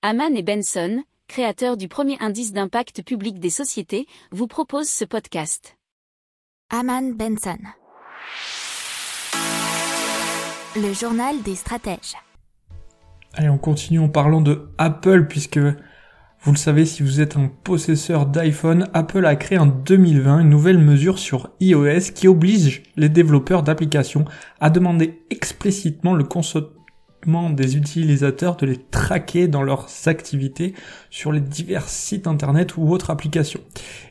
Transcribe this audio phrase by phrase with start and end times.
[0.00, 5.76] Haman et Benson, créateurs du premier indice d'impact public des sociétés, vous proposent ce podcast.
[6.70, 7.58] Haman Benson.
[10.76, 12.14] Le journal des stratèges.
[13.34, 17.48] Allez, on continue en parlant de Apple puisque vous le savez, si vous êtes un
[17.48, 23.08] possesseur d'iPhone, Apple a créé en 2020 une nouvelle mesure sur iOS qui oblige les
[23.08, 24.26] développeurs d'applications
[24.60, 26.77] à demander explicitement le consentement
[27.26, 30.74] des utilisateurs de les traquer dans leurs activités
[31.10, 33.60] sur les divers sites internet ou autres applications.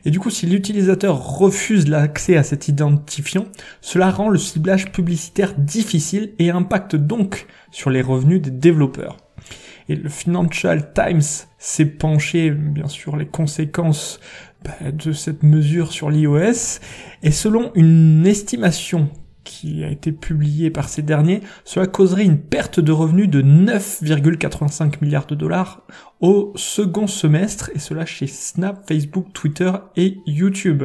[0.04, 3.46] Et du coup, si l'utilisateur refuse l'accès à cet identifiant,
[3.80, 9.16] cela rend le ciblage publicitaire difficile et impacte donc sur les revenus des développeurs.
[9.88, 14.20] Et le Financial Times s'est penché, bien sûr, les conséquences
[14.64, 16.80] bah, de cette mesure sur l'iOS.
[17.22, 19.08] Et selon une estimation
[19.60, 24.96] qui a été publié par ces derniers, cela causerait une perte de revenus de 9,85
[25.00, 25.82] milliards de dollars
[26.20, 30.84] au second semestre, et cela chez Snap, Facebook, Twitter et YouTube.